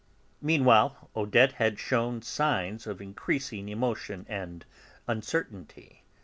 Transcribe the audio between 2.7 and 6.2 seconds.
of increasing emotion and uncertainty.